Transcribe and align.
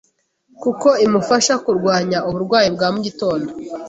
kuko 0.61 0.87
imufasha 1.05 1.53
kurwanya 1.63 2.17
uburwayi 2.29 2.69
bwa 2.75 2.87
mu 2.93 2.99
gitondo, 3.07 3.49